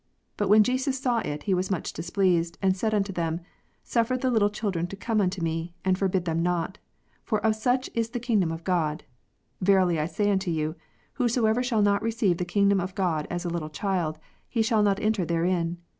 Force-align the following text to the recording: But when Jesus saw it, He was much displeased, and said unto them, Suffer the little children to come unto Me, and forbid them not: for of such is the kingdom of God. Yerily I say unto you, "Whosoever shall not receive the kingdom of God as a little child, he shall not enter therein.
But 0.35 0.47
when 0.49 0.63
Jesus 0.63 0.99
saw 0.99 1.19
it, 1.19 1.43
He 1.43 1.53
was 1.53 1.69
much 1.69 1.93
displeased, 1.93 2.57
and 2.59 2.75
said 2.75 2.91
unto 2.91 3.13
them, 3.13 3.39
Suffer 3.83 4.17
the 4.17 4.31
little 4.31 4.49
children 4.49 4.87
to 4.87 4.95
come 4.95 5.21
unto 5.21 5.43
Me, 5.43 5.75
and 5.85 5.95
forbid 5.95 6.25
them 6.25 6.41
not: 6.41 6.79
for 7.23 7.37
of 7.45 7.55
such 7.55 7.87
is 7.93 8.09
the 8.09 8.19
kingdom 8.19 8.51
of 8.51 8.63
God. 8.63 9.03
Yerily 9.63 9.99
I 9.99 10.07
say 10.07 10.31
unto 10.31 10.49
you, 10.49 10.73
"Whosoever 11.13 11.61
shall 11.61 11.83
not 11.83 12.01
receive 12.01 12.37
the 12.37 12.45
kingdom 12.45 12.79
of 12.81 12.95
God 12.95 13.27
as 13.29 13.45
a 13.45 13.49
little 13.49 13.69
child, 13.69 14.17
he 14.49 14.63
shall 14.63 14.81
not 14.81 14.99
enter 14.99 15.23
therein. 15.23 15.77